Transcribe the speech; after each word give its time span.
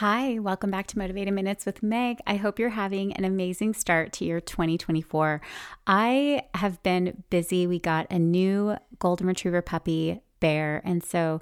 Hi, 0.00 0.38
welcome 0.38 0.70
back 0.70 0.86
to 0.86 0.98
Motivated 0.98 1.34
Minutes 1.34 1.66
with 1.66 1.82
Meg. 1.82 2.20
I 2.26 2.36
hope 2.36 2.58
you're 2.58 2.70
having 2.70 3.12
an 3.12 3.26
amazing 3.26 3.74
start 3.74 4.14
to 4.14 4.24
your 4.24 4.40
2024. 4.40 5.42
I 5.86 6.44
have 6.54 6.82
been 6.82 7.22
busy. 7.28 7.66
We 7.66 7.80
got 7.80 8.06
a 8.10 8.18
new 8.18 8.76
golden 8.98 9.26
retriever 9.26 9.60
puppy 9.60 10.22
bear. 10.40 10.82
And 10.84 11.04
so 11.04 11.40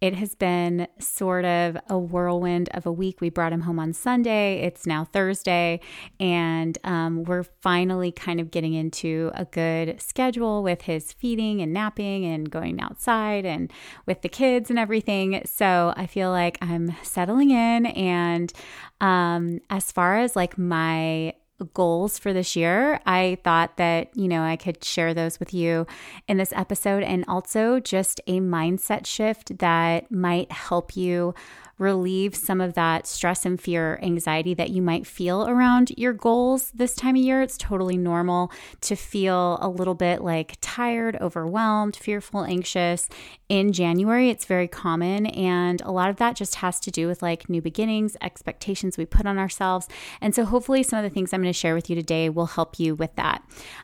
it 0.00 0.14
has 0.14 0.34
been 0.34 0.86
sort 0.98 1.46
of 1.46 1.76
a 1.88 1.98
whirlwind 1.98 2.68
of 2.74 2.84
a 2.84 2.92
week. 2.92 3.20
We 3.20 3.30
brought 3.30 3.52
him 3.52 3.62
home 3.62 3.78
on 3.78 3.94
Sunday. 3.94 4.60
It's 4.60 4.86
now 4.86 5.04
Thursday. 5.04 5.80
And 6.20 6.76
um, 6.84 7.24
we're 7.24 7.44
finally 7.62 8.12
kind 8.12 8.38
of 8.38 8.50
getting 8.50 8.74
into 8.74 9.30
a 9.34 9.46
good 9.46 10.00
schedule 10.00 10.62
with 10.62 10.82
his 10.82 11.12
feeding 11.12 11.62
and 11.62 11.72
napping 11.72 12.26
and 12.26 12.50
going 12.50 12.78
outside 12.80 13.46
and 13.46 13.72
with 14.04 14.20
the 14.20 14.28
kids 14.28 14.68
and 14.68 14.78
everything. 14.78 15.42
So 15.46 15.94
I 15.96 16.06
feel 16.06 16.30
like 16.30 16.58
I'm 16.60 16.94
settling 17.02 17.50
in. 17.50 17.86
And 17.86 18.52
um, 19.00 19.60
as 19.70 19.90
far 19.90 20.18
as 20.18 20.36
like 20.36 20.58
my 20.58 21.32
goals 21.64 22.18
for 22.18 22.32
this 22.32 22.56
year, 22.56 23.00
I 23.06 23.38
thought 23.44 23.76
that, 23.76 24.16
you 24.16 24.28
know, 24.28 24.42
I 24.42 24.56
could 24.56 24.84
share 24.84 25.14
those 25.14 25.40
with 25.40 25.54
you 25.54 25.86
in 26.28 26.36
this 26.36 26.52
episode 26.54 27.02
and 27.02 27.24
also 27.26 27.80
just 27.80 28.20
a 28.26 28.40
mindset 28.40 29.06
shift 29.06 29.58
that 29.58 30.10
might 30.10 30.52
help 30.52 30.96
you 30.96 31.34
relieve 31.78 32.34
some 32.34 32.60
of 32.60 32.74
that 32.74 33.06
stress 33.06 33.44
and 33.44 33.60
fear, 33.60 33.98
anxiety 34.02 34.54
that 34.54 34.70
you 34.70 34.80
might 34.80 35.06
feel 35.06 35.46
around 35.46 35.92
your 35.96 36.12
goals 36.12 36.70
this 36.74 36.94
time 36.94 37.16
of 37.16 37.22
year. 37.22 37.42
It's 37.42 37.58
totally 37.58 37.98
normal 37.98 38.50
to 38.82 38.96
feel 38.96 39.58
a 39.60 39.68
little 39.68 39.94
bit 39.94 40.22
like 40.22 40.56
tired, 40.60 41.18
overwhelmed, 41.20 41.94
fearful, 41.94 42.44
anxious 42.44 43.08
in 43.48 43.72
January. 43.72 44.30
It's 44.30 44.46
very 44.46 44.68
common. 44.68 45.26
And 45.26 45.82
a 45.82 45.90
lot 45.90 46.08
of 46.08 46.16
that 46.16 46.34
just 46.34 46.56
has 46.56 46.80
to 46.80 46.90
do 46.90 47.06
with 47.06 47.20
like 47.20 47.50
new 47.50 47.60
beginnings, 47.60 48.16
expectations 48.22 48.96
we 48.96 49.04
put 49.04 49.26
on 49.26 49.38
ourselves. 49.38 49.86
And 50.20 50.34
so 50.34 50.46
hopefully, 50.46 50.82
some 50.82 50.98
of 50.98 51.02
the 51.02 51.10
things 51.10 51.32
I'm 51.32 51.42
going 51.42 51.52
to 51.52 51.58
share 51.58 51.74
with 51.74 51.90
you 51.90 51.96
today 51.96 52.30
will 52.30 52.46
help 52.46 52.78
you 52.78 52.94
with 52.94 53.14
that. 53.16 53.42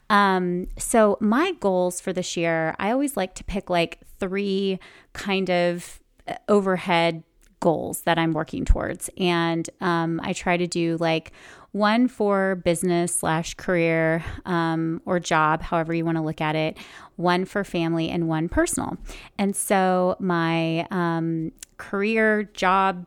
Um, 0.09 0.69
so, 0.79 1.19
my 1.21 1.53
goals 1.61 2.01
for 2.01 2.13
this 2.13 2.37
year, 2.37 2.75
I 2.79 2.91
always 2.91 3.17
like 3.17 3.35
to 3.35 3.45
pick 3.45 3.69
like 3.69 3.99
three 4.19 4.79
kind 5.13 5.51
of 5.51 6.01
uh, 6.27 6.35
overhead 6.49 7.25
goals 7.63 8.03
that 8.03 8.19
I'm 8.19 8.33
working 8.33 8.65
towards. 8.65 9.09
And 9.17 9.71
um, 9.81 10.21
I 10.23 10.33
try 10.33 10.57
to 10.57 10.67
do 10.67 10.97
like 10.99 11.33
one 11.71 12.09
for 12.09 12.57
business 12.57 13.15
slash 13.15 13.55
career 13.55 14.23
um, 14.45 15.01
or 15.07 15.21
job, 15.21 15.63
however 15.63 15.95
you 15.95 16.05
want 16.05 16.19
to 16.19 16.23
look 16.23 16.41
at 16.41 16.57
it, 16.57 16.77
one 17.17 17.45
for 17.47 17.65
family, 17.65 18.11
and 18.11 18.29
one 18.29 18.49
personal. 18.49 18.99
And 19.39 19.55
so 19.57 20.17
my 20.19 20.87
um, 20.91 21.53
career 21.79 22.43
job 22.53 23.07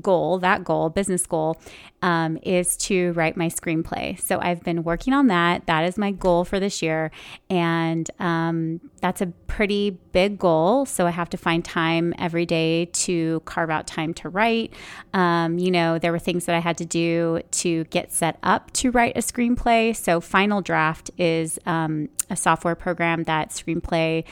goal, 0.00 0.38
that 0.38 0.64
goal, 0.64 0.88
business 0.88 1.26
goal, 1.26 1.60
um, 2.02 2.38
is 2.42 2.76
to 2.76 3.12
write 3.12 3.36
my 3.36 3.48
screenplay. 3.48 4.18
So 4.20 4.38
I've 4.40 4.62
been 4.62 4.82
working 4.82 5.12
on 5.12 5.28
that. 5.28 5.66
That 5.66 5.84
is 5.84 5.98
my 5.98 6.10
goal 6.10 6.44
for 6.44 6.58
this 6.58 6.82
year. 6.82 7.10
And 7.50 8.10
um, 8.18 8.80
that's 9.00 9.20
a 9.20 9.26
pretty 9.26 9.90
big 10.12 10.38
goal. 10.38 10.86
So 10.86 11.06
I 11.06 11.10
have 11.10 11.30
to 11.30 11.36
find 11.36 11.64
time 11.64 12.14
every 12.18 12.46
day 12.46 12.86
to 12.86 13.40
carve 13.44 13.70
out 13.70 13.86
time 13.86 14.14
to 14.14 14.28
write. 14.28 14.72
Um, 15.12 15.58
you 15.58 15.70
know, 15.70 15.98
there 15.98 16.12
were 16.12 16.18
things 16.18 16.46
that 16.46 16.54
I 16.54 16.60
had 16.60 16.78
to 16.78 16.84
do 16.84 17.40
to 17.50 17.84
get 17.84 18.12
set 18.12 18.38
up 18.42 18.72
to 18.74 18.90
write 18.90 19.16
a 19.16 19.20
screenplay. 19.20 19.94
So 19.94 20.20
Final 20.20 20.60
Draft 20.60 21.10
is 21.18 21.58
um, 21.66 22.08
a 22.30 22.36
software 22.36 22.74
program 22.74 23.24
that 23.24 23.50
screenplay 23.50 24.24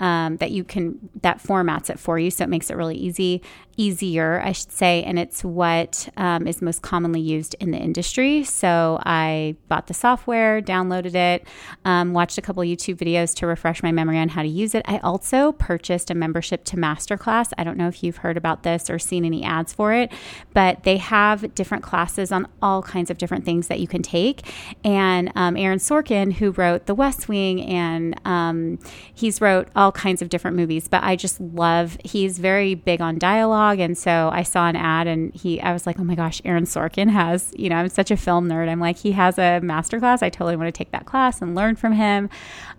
um, 0.00 0.38
that 0.38 0.50
you 0.50 0.64
can 0.64 1.10
that 1.22 1.42
formats 1.42 1.90
it 1.90 1.98
for 1.98 2.18
you, 2.18 2.30
so 2.30 2.44
it 2.44 2.48
makes 2.48 2.70
it 2.70 2.76
really 2.76 2.96
easy, 2.96 3.42
easier, 3.80 4.42
I 4.44 4.52
should 4.52 4.72
say, 4.72 5.02
and 5.04 5.18
it's 5.18 5.42
what 5.42 6.06
um, 6.18 6.46
is 6.46 6.60
most 6.60 6.82
commonly 6.82 7.22
used 7.22 7.56
in 7.60 7.70
the 7.70 7.78
industry. 7.78 8.44
So 8.44 9.00
I 9.06 9.56
bought 9.68 9.86
the 9.86 9.94
software, 9.94 10.60
downloaded 10.60 11.14
it, 11.14 11.46
um, 11.86 12.12
watched 12.12 12.36
a 12.36 12.42
couple 12.42 12.62
YouTube 12.62 12.96
videos 12.96 13.34
to 13.36 13.46
refresh 13.46 13.82
my 13.82 13.90
memory 13.90 14.18
on 14.18 14.28
how 14.28 14.42
to 14.42 14.48
use 14.48 14.74
it. 14.74 14.82
I 14.86 14.98
also 14.98 15.52
purchased 15.52 16.10
a 16.10 16.14
membership 16.14 16.64
to 16.64 16.76
Masterclass. 16.76 17.52
I 17.56 17.64
don't 17.64 17.78
know 17.78 17.88
if 17.88 18.04
you've 18.04 18.18
heard 18.18 18.36
about 18.36 18.64
this 18.64 18.90
or 18.90 18.98
seen 18.98 19.24
any 19.24 19.42
ads 19.42 19.72
for 19.72 19.94
it, 19.94 20.12
but 20.52 20.82
they 20.82 20.98
have 20.98 21.54
different 21.54 21.82
classes 21.82 22.30
on 22.32 22.48
all 22.60 22.82
kinds 22.82 23.10
of 23.10 23.16
different 23.16 23.46
things 23.46 23.68
that 23.68 23.80
you 23.80 23.88
can 23.88 24.02
take. 24.02 24.42
And 24.84 25.32
um, 25.36 25.56
Aaron 25.56 25.78
Sorkin, 25.78 26.34
who 26.34 26.50
wrote 26.50 26.84
The 26.84 26.94
West 26.94 27.30
Wing, 27.30 27.62
and 27.62 28.20
um, 28.26 28.78
he's 29.14 29.40
wrote 29.40 29.68
all 29.74 29.90
kinds 29.90 30.20
of 30.20 30.28
different 30.28 30.58
movies, 30.58 30.86
but 30.86 31.02
I 31.02 31.16
just 31.16 31.40
love, 31.40 31.96
he's 32.04 32.38
very 32.38 32.74
big 32.74 33.00
on 33.00 33.18
dialogue. 33.18 33.69
And 33.78 33.96
so 33.96 34.30
I 34.32 34.42
saw 34.42 34.68
an 34.68 34.76
ad 34.76 35.06
and 35.06 35.34
he, 35.34 35.60
I 35.60 35.72
was 35.72 35.86
like, 35.86 35.98
oh 36.00 36.04
my 36.04 36.14
gosh, 36.14 36.40
Aaron 36.44 36.64
Sorkin 36.64 37.10
has, 37.10 37.52
you 37.56 37.68
know, 37.68 37.76
I'm 37.76 37.88
such 37.88 38.10
a 38.10 38.16
film 38.16 38.48
nerd. 38.48 38.68
I'm 38.68 38.80
like, 38.80 38.96
he 38.96 39.12
has 39.12 39.38
a 39.38 39.60
master 39.60 39.98
class. 39.98 40.22
I 40.22 40.30
totally 40.30 40.56
want 40.56 40.68
to 40.68 40.76
take 40.76 40.90
that 40.92 41.06
class 41.06 41.40
and 41.40 41.54
learn 41.54 41.76
from 41.76 41.92
him 41.92 42.28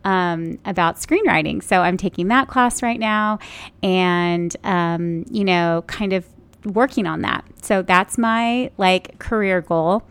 um, 0.04 0.60
about 0.66 0.98
screenwriting. 0.98 1.64
So 1.64 1.82
I'm 1.82 1.98
taking 1.98 2.28
that 2.28 2.48
class 2.48 2.84
right 2.84 3.00
now 3.00 3.40
and, 3.82 4.56
um, 4.64 5.26
you 5.30 5.44
know, 5.44 5.84
kind 5.88 6.14
of 6.14 6.26
working 6.66 7.08
on 7.08 7.22
that. 7.22 7.44
So 7.62 7.82
that's 7.82 8.18
my 8.18 8.72
like 8.78 9.18
career 9.20 9.62
goal 9.62 10.04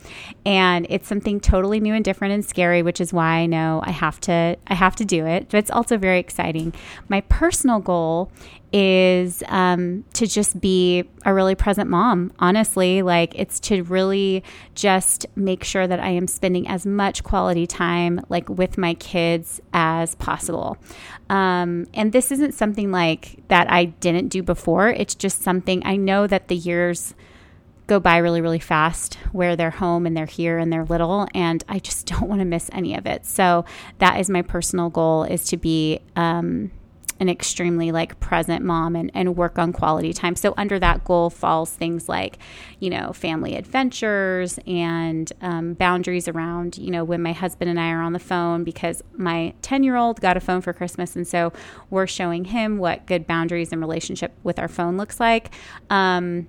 and 0.45 0.87
it's 0.89 1.09
something 1.09 1.41
totally 1.41 1.81
new 1.81 1.95
and 1.95 2.05
different 2.05 2.35
and 2.35 2.45
scary, 2.45 2.83
which 2.83 3.01
is 3.01 3.13
why 3.13 3.37
I 3.37 3.47
know 3.47 3.83
I 3.85 3.91
have 3.91 4.21
to 4.23 4.57
I 4.67 4.75
have 4.75 4.97
to 4.97 5.05
do 5.05 5.27
it. 5.27 5.49
But 5.51 5.59
it's 5.59 5.71
also 5.71 5.97
very 5.97 6.19
exciting. 6.19 6.73
My 7.09 7.21
personal 7.23 7.81
goal 7.81 8.31
is 8.73 9.43
um, 9.49 10.05
to 10.15 10.27
just 10.27 10.61
be 10.61 11.05
a 11.25 11.35
really 11.35 11.55
present 11.55 11.91
mom. 11.91 12.33
Honestly, 12.39 13.03
like 13.03 13.35
it's 13.35 13.59
to 13.61 13.83
really 13.83 14.45
just 14.75 15.27
make 15.35 15.65
sure 15.65 15.87
that 15.87 16.01
I 16.01 16.11
am 16.11 16.27
spending 16.27 16.69
as 16.69 16.87
much 16.87 17.25
quality 17.25 17.67
time 17.67 18.21
like 18.29 18.49
with 18.49 18.79
my 18.79 18.95
kids 18.95 19.61
as 19.73 20.15
possible. 20.17 20.77
Um, 21.29 21.87
and 21.95 22.13
this 22.13 22.31
isn't 22.31 22.55
something 22.55 22.91
like 22.91 23.43
that 23.49 23.71
I 23.71 23.87
didn't 23.87 24.29
do 24.29 24.43
before. 24.43 24.89
It's 24.89 25.15
just 25.15 25.43
something 25.43 25.85
I 25.85 25.97
know 25.97 26.27
that 26.27 26.49
the 26.49 26.57
years 26.57 27.15
go 27.91 27.99
by 27.99 28.19
really, 28.19 28.41
really 28.41 28.61
fast 28.61 29.15
where 29.33 29.57
they're 29.57 29.71
home 29.71 30.07
and 30.07 30.17
they're 30.17 30.25
here 30.25 30.59
and 30.59 30.73
they're 30.73 30.85
little. 30.85 31.27
And 31.35 31.63
I 31.69 31.81
just 31.81 32.07
don't 32.13 32.29
want 32.29 32.41
to 32.41 32.45
miss 32.45 32.71
any 32.73 32.95
of 32.95 33.05
it. 33.07 33.27
So 33.27 33.65
that 33.99 34.21
is 34.21 34.31
my 34.31 34.43
personal 34.43 34.91
goal 34.91 35.25
is 35.25 35.45
to 35.47 35.57
be, 35.57 36.01
um, 36.15 36.71
an 37.21 37.29
extremely 37.29 37.93
like 37.93 38.19
present 38.19 38.65
mom 38.65 38.97
and, 38.97 39.11
and 39.15 39.37
work 39.37 39.59
on 39.59 39.73
quality 39.73 40.13
time. 40.13 40.35
So 40.35 40.55
under 40.57 40.79
that 40.79 41.05
goal 41.05 41.29
falls 41.29 41.71
things 41.71 42.09
like, 42.09 42.39
you 42.81 42.89
know, 42.89 43.13
family 43.13 43.57
adventures 43.57 44.59
and 44.67 45.31
um, 45.43 45.75
boundaries 45.75 46.27
around, 46.27 46.79
you 46.79 46.91
know, 46.91 47.05
when 47.05 47.23
my 47.23 47.33
husband 47.33 47.71
and 47.71 47.79
I 47.79 47.91
are 47.91 48.01
on 48.01 48.15
the 48.15 48.19
phone 48.19 48.65
because 48.65 49.05
my 49.13 49.53
10 49.61 49.85
year 49.85 49.97
old 49.97 50.21
got 50.23 50.39
a 50.39 50.41
phone 50.41 50.63
for 50.63 50.73
Christmas. 50.73 51.15
And 51.15 51.29
so 51.29 51.53
we're 51.91 52.07
showing 52.07 52.47
him 52.47 52.79
what 52.79 53.07
good 53.07 53.27
boundaries 53.27 53.71
and 53.71 53.83
relationship 53.83 54.33
with 54.43 54.59
our 54.59 54.69
phone 54.69 54.97
looks 54.97 55.21
like. 55.21 55.53
Um, 55.91 56.49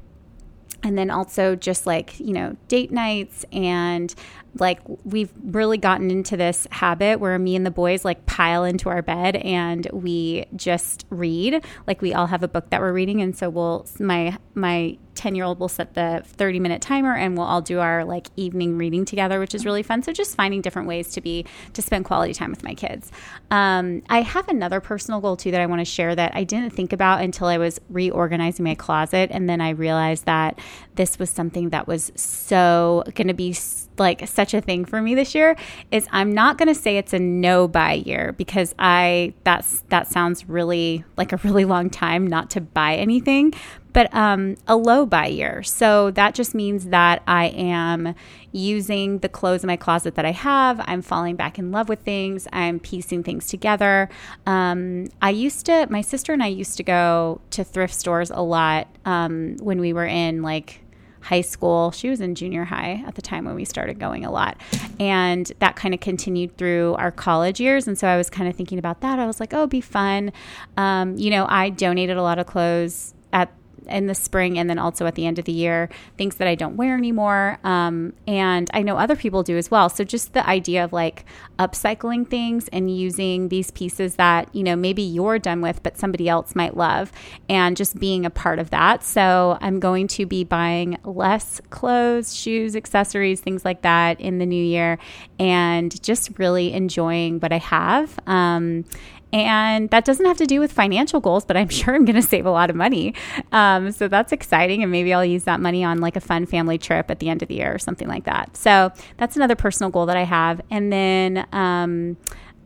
and 0.84 0.98
then 0.98 1.12
also 1.12 1.56
just 1.56 1.86
like 1.86 2.20
you 2.20 2.34
know 2.34 2.56
date 2.68 2.92
nights 2.92 3.46
and 3.52 4.16
like 4.60 4.80
we've 5.06 5.32
really 5.44 5.78
gotten 5.78 6.12
into 6.12 6.36
this 6.36 6.68
habit 6.72 7.20
where 7.20 7.38
me 7.40 7.56
and 7.56 7.66
the 7.66 7.72
boys 7.72 8.04
like 8.04 8.26
pile 8.26 8.64
into 8.64 8.90
our 8.90 9.02
bed 9.02 9.38
and 9.38 9.88
we 9.94 10.46
just 10.56 11.06
read. 11.10 11.64
Like 11.88 12.02
we 12.02 12.14
all 12.14 12.28
have 12.28 12.44
a 12.44 12.48
book 12.48 12.70
that 12.70 12.82
we're 12.82 12.94
reading 12.94 13.22
and 13.22 13.36
so 13.36 13.50
we'll 13.50 13.88
my 14.00 14.38
my 14.54 14.98
10 15.16 15.36
year 15.36 15.46
old 15.46 15.60
will 15.60 15.70
set 15.70 15.94
the 15.94 16.24
30 16.26 16.60
minute 16.60 16.82
timer 16.82 17.16
and 17.16 17.38
we'll 17.38 17.46
all 17.46 17.62
do 17.62 17.80
our 17.80 18.04
like 18.06 18.28
evening 18.38 18.78
reading 18.78 19.06
together 19.06 19.40
which 19.40 19.56
is 19.56 19.66
really 19.66 19.84
fun. 19.84 20.04
So 20.04 20.12
just 20.12 20.36
finding 20.36 20.62
different 20.62 20.88
ways 20.88 21.12
to 21.14 21.22
be 21.22 21.46
to 21.74 21.82
spend 21.82 22.06
quality 22.06 22.34
time 22.34 22.50
with 22.50 22.64
my 22.64 22.74
kids. 22.74 23.12
Um, 23.50 24.02
i 24.10 24.22
have 24.22 24.48
another 24.48 24.80
personal 24.82 25.22
goal 25.22 25.38
too 25.38 25.52
that 25.52 25.62
i 25.62 25.66
want 25.66 25.80
to 25.80 25.86
share 25.86 26.16
that 26.16 26.36
i 26.36 26.44
didn't 26.44 26.72
think 26.72 26.94
about 26.94 27.22
until 27.22 27.48
i 27.48 27.58
was 27.58 27.80
reorganizing 27.90 28.64
my 28.64 28.76
closet 28.76 29.30
and 29.32 29.50
then 29.50 29.62
i 29.62 29.70
realized 29.70 30.26
that 30.26 30.60
this 30.96 31.20
was 31.20 31.30
something 31.30 31.70
that 31.70 31.88
was 31.88 32.12
so 32.16 33.04
going 33.16 33.28
to 33.28 33.34
be 33.34 33.56
like 33.98 34.28
such 34.42 34.56
a 34.56 34.62
thing 34.62 34.86
for 34.86 35.04
me 35.04 35.14
this 35.14 35.36
year 35.36 35.56
is 35.92 36.08
I'm 36.12 36.34
not 36.34 36.58
going 36.58 36.68
to 36.68 36.74
say 36.74 36.98
it's 36.98 37.14
a 37.14 37.20
no 37.20 37.68
buy 37.68 37.94
year 37.94 38.34
because 38.38 38.74
I 38.80 39.36
that's 39.44 39.84
that 39.90 40.08
sounds 40.08 40.50
really 40.50 41.04
like 41.16 41.32
a 41.32 41.38
really 41.38 41.64
long 41.64 41.92
time 41.92 42.26
not 42.26 42.50
to 42.52 42.62
buy 42.62 42.96
anything, 42.96 43.54
but 43.94 44.12
um, 44.16 44.56
a 44.68 44.76
low 44.76 45.06
buy 45.06 45.28
year. 45.28 45.62
So 45.62 46.10
that 46.12 46.34
just 46.34 46.56
means 46.56 46.86
that 46.88 47.22
I 47.28 47.50
am 47.50 48.16
using 48.52 49.20
the 49.20 49.30
clothes 49.30 49.64
in 49.64 49.68
my 49.68 49.78
closet 49.78 50.16
that 50.16 50.26
I 50.26 50.32
have. 50.32 50.82
I'm 50.86 51.04
falling 51.04 51.36
back 51.36 51.60
in 51.60 51.72
love 51.72 51.88
with 51.88 52.00
things. 52.00 52.48
I'm 52.52 52.80
piecing 52.80 53.22
things 53.22 53.46
together. 53.46 54.10
Um, 54.48 55.08
I 55.22 55.30
used 55.30 55.68
to, 55.68 55.86
my 55.92 56.02
sister 56.02 56.34
and 56.34 56.42
I 56.42 56.48
used 56.48 56.78
to 56.78 56.84
go 56.84 57.42
to 57.52 57.64
thrift 57.64 57.94
stores 57.94 58.32
a 58.32 58.42
lot 58.42 58.88
um, 59.06 59.58
when 59.58 59.80
we 59.80 59.94
were 59.94 60.08
in 60.08 60.42
like 60.42 60.82
high 61.22 61.42
school. 61.42 61.92
She 61.92 62.10
was 62.10 62.22
in 62.22 62.36
junior 62.36 62.66
high 62.66 63.04
at 63.08 63.16
the 63.16 63.22
time 63.22 63.46
when 63.46 63.56
we 63.56 63.66
started 63.66 64.00
going 64.00 64.26
a 64.26 64.32
lot. 64.32 64.60
And 65.00 65.52
that 65.60 65.76
kind 65.76 65.94
of 65.94 66.00
continued 66.00 66.58
through 66.58 66.96
our 66.96 67.12
college 67.12 67.60
years. 67.60 67.88
And 67.88 67.98
so 67.98 68.08
I 68.08 68.18
was 68.18 68.30
kind 68.30 68.50
of 68.50 68.56
thinking 68.56 68.80
about 68.80 69.02
that. 69.02 69.20
I 69.20 69.28
was 69.28 69.40
like, 69.40 69.54
oh, 69.54 69.68
be 69.68 69.82
fun. 69.82 70.32
Um, 70.78 71.18
you 71.18 71.30
know, 71.30 71.46
I 71.48 71.70
donated 71.70 72.18
a 72.18 72.24
lot 72.24 72.40
of 72.40 72.48
clothes 72.48 73.14
at 73.34 73.52
in 73.92 74.08
the 74.08 74.16
spring 74.16 74.58
and 74.58 74.70
then 74.70 74.80
also 74.80 75.06
at 75.06 75.16
the 75.16 75.26
end 75.26 75.40
of 75.40 75.46
the 75.46 75.52
year, 75.52 75.90
things 76.18 76.36
that 76.36 76.48
I 76.48 76.56
don't 76.56 76.78
wear 76.78 76.96
anymore. 76.96 77.60
Um, 77.64 78.14
and 78.28 78.70
I 78.74 78.82
know 78.82 78.98
other 78.98 79.16
people 79.16 79.44
do 79.44 79.58
as 79.58 79.70
well. 79.70 79.90
So 79.90 80.04
just 80.04 80.34
the 80.34 80.48
idea 80.48 80.84
of 80.84 80.94
like 80.94 81.26
upcycling 81.60 82.28
things 82.28 82.68
and 82.70 82.96
using 82.96 83.50
these 83.50 83.72
pieces 83.72 84.16
that, 84.16 84.54
you 84.56 84.64
know, 84.64 84.76
maybe 84.76 85.02
you're 85.02 85.40
done 85.40 85.62
with, 85.62 85.84
but 85.84 85.98
somebody 85.98 86.28
else 86.28 86.56
might 86.56 86.76
love, 86.76 87.12
and 87.50 87.78
just 87.78 88.00
being 88.00 88.26
a 88.26 88.30
part 88.30 88.60
of 88.60 88.70
that. 88.72 89.04
So 89.04 89.58
I'm 89.62 89.80
going 89.80 90.08
to 90.10 90.26
be 90.26 90.44
buying 90.44 90.98
less 91.04 91.62
clothes, 91.70 92.36
shoes, 92.36 92.76
accessories, 92.76 93.42
things 93.42 93.64
like 93.64 93.82
that 93.82 94.20
in 94.20 94.40
the 94.40 94.46
new 94.46 94.64
year, 94.64 94.98
and 95.40 96.02
just 96.02 96.38
really 96.40 96.74
enjoying 96.74 97.40
what 97.40 97.52
I 97.52 97.58
have. 97.58 98.18
Um, 98.28 98.86
and 99.34 99.90
that 99.90 100.06
doesn't 100.06 100.26
have 100.26 100.38
to 100.38 100.46
do 100.46 100.60
with 100.60 100.72
financial 100.72 101.20
goals, 101.20 101.46
but 101.46 101.58
I'm 101.58 101.70
sure 101.80 101.96
I'm 101.96 102.06
going 102.06 102.16
to 102.16 102.22
save 102.22 102.46
a 102.46 102.52
lot 102.52 102.70
of 102.70 102.76
money. 102.76 103.14
Um, 103.52 103.92
so 103.92 104.08
that's 104.08 104.32
exciting. 104.32 104.84
And 104.84 104.92
maybe 104.92 105.14
I'll 105.14 105.26
use 105.26 105.44
that 105.46 105.60
money 105.60 105.84
on 105.84 106.00
like 106.00 106.16
a 106.16 106.22
fun 106.22 106.46
family 106.46 106.78
trip 106.78 107.10
at 107.10 107.20
the 107.20 107.30
end 107.30 107.42
of 107.42 107.48
the 107.48 107.56
year 107.56 107.74
or 107.74 107.80
something 107.80 108.08
like 108.08 108.26
that. 108.26 108.56
So 108.58 108.92
that's 109.18 109.36
another 109.36 109.56
personal 109.56 109.90
goal 109.90 110.06
that 110.08 110.18
I 110.18 110.24
have. 110.24 110.62
And 110.70 110.92
then 110.92 111.48
um, 111.52 112.18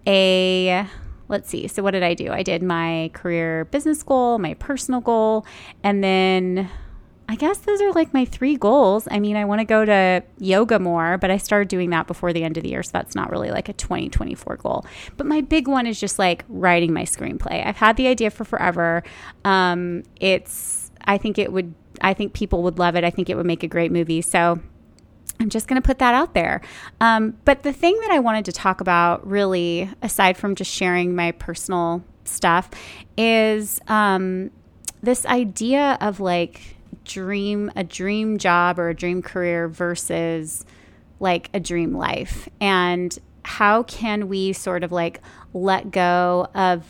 a 0.08 0.88
let's 1.28 1.50
see. 1.50 1.68
So, 1.68 1.82
what 1.82 1.92
did 1.92 2.04
I 2.04 2.14
do? 2.14 2.32
I 2.32 2.44
did 2.44 2.62
my 2.62 3.10
career 3.14 3.66
business 3.66 4.04
goal, 4.04 4.38
my 4.38 4.54
personal 4.56 5.02
goal, 5.02 5.46
and 5.84 6.04
then 6.04 6.70
I 7.28 7.36
guess 7.36 7.58
those 7.58 7.82
are 7.82 7.92
like 7.92 8.14
my 8.14 8.26
three 8.26 8.56
goals. 8.56 9.08
I 9.10 9.20
mean, 9.20 9.36
I 9.36 9.46
want 9.46 9.60
to 9.60 9.66
go 9.66 9.84
to 9.84 10.24
yoga 10.38 10.78
more, 10.78 11.18
but 11.18 11.32
I 11.32 11.38
started 11.38 11.70
doing 11.70 11.90
that 11.90 12.06
before 12.06 12.34
the 12.34 12.44
end 12.44 12.58
of 12.58 12.64
the 12.64 12.70
year. 12.70 12.84
So 12.84 12.92
that's 12.94 13.16
not 13.16 13.32
really 13.32 13.50
like 13.50 13.68
a 13.68 13.74
2024 13.74 14.58
goal. 14.58 14.86
But 15.18 15.26
my 15.26 15.42
big 15.42 15.68
one 15.68 15.88
is 15.88 16.00
just 16.00 16.20
like 16.20 16.46
writing 16.48 16.94
my 16.94 17.04
screenplay. 17.04 17.66
I've 17.66 17.78
had 17.78 17.98
the 17.98 18.08
idea 18.08 18.30
for 18.30 18.46
forever. 18.46 19.04
Um, 19.44 20.04
it's, 20.20 20.92
I 21.06 21.18
think 21.18 21.40
it 21.40 21.52
would, 21.52 21.74
I 22.02 22.14
think 22.14 22.34
people 22.34 22.62
would 22.64 22.78
love 22.78 22.96
it. 22.96 23.04
I 23.04 23.10
think 23.10 23.30
it 23.30 23.36
would 23.36 23.46
make 23.48 23.64
a 23.64 23.68
great 23.68 23.92
movie. 23.92 24.22
So 24.22 24.60
I'm 25.40 25.50
just 25.50 25.68
going 25.68 25.82
to 25.82 25.86
put 25.86 26.00
that 26.00 26.14
out 26.14 26.36
there. 26.36 26.62
Um, 27.02 27.38
but 27.44 27.64
the 27.64 27.74
thing 27.74 27.98
that 28.02 28.12
I 28.12 28.20
wanted 28.20 28.46
to 28.46 28.52
talk 28.52 28.82
about, 28.82 29.26
really, 29.28 29.90
aside 30.04 30.38
from 30.38 30.54
just 30.54 30.72
sharing 30.72 31.16
my 31.16 31.32
personal 31.32 32.04
stuff, 32.24 32.70
is 33.18 33.80
um, 33.88 34.52
this 35.02 35.26
idea 35.26 35.98
of 36.02 36.20
like, 36.20 36.75
dream 37.06 37.72
a 37.76 37.84
dream 37.84 38.38
job 38.38 38.78
or 38.80 38.90
a 38.90 38.94
dream 38.94 39.22
career 39.22 39.68
versus 39.68 40.66
like 41.20 41.50
a 41.54 41.60
dream 41.60 41.94
life 41.96 42.50
and 42.60 43.18
how 43.44 43.84
can 43.84 44.28
we 44.28 44.52
sort 44.52 44.84
of 44.84 44.92
like 44.92 45.22
let 45.54 45.92
go 45.92 46.48
of 46.54 46.84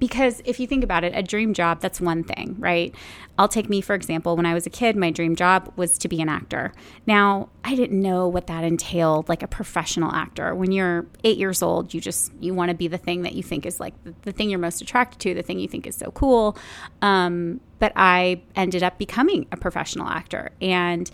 because 0.00 0.40
if 0.46 0.58
you 0.58 0.66
think 0.66 0.82
about 0.82 1.04
it, 1.04 1.12
a 1.14 1.22
dream 1.22 1.52
job, 1.52 1.80
that's 1.80 2.00
one 2.00 2.24
thing, 2.24 2.56
right? 2.58 2.94
I'll 3.40 3.48
take 3.48 3.70
me 3.70 3.80
for 3.80 3.94
example. 3.94 4.36
When 4.36 4.44
I 4.44 4.52
was 4.52 4.66
a 4.66 4.70
kid, 4.70 4.96
my 4.96 5.10
dream 5.10 5.34
job 5.34 5.72
was 5.74 5.96
to 5.96 6.08
be 6.08 6.20
an 6.20 6.28
actor. 6.28 6.74
Now, 7.06 7.48
I 7.64 7.74
didn't 7.74 7.98
know 7.98 8.28
what 8.28 8.48
that 8.48 8.64
entailed, 8.64 9.30
like 9.30 9.42
a 9.42 9.48
professional 9.48 10.12
actor. 10.12 10.54
When 10.54 10.72
you're 10.72 11.06
eight 11.24 11.38
years 11.38 11.62
old, 11.62 11.94
you 11.94 12.02
just 12.02 12.32
you 12.38 12.52
want 12.52 12.68
to 12.68 12.74
be 12.74 12.86
the 12.86 12.98
thing 12.98 13.22
that 13.22 13.32
you 13.32 13.42
think 13.42 13.64
is 13.64 13.80
like 13.80 13.94
the, 14.04 14.14
the, 14.22 14.32
thing 14.32 14.50
you're 14.50 14.58
most 14.58 14.82
attracted 14.82 15.20
to, 15.20 15.32
the 15.32 15.42
thing 15.42 15.58
you 15.58 15.68
think 15.68 15.86
is 15.86 15.96
so 15.96 16.10
cool. 16.10 16.54
Um, 17.00 17.60
but 17.78 17.92
I 17.96 18.42
ended 18.56 18.82
up 18.82 18.98
becoming 18.98 19.46
a 19.52 19.56
professional 19.56 20.06
actor, 20.06 20.50
and 20.60 21.10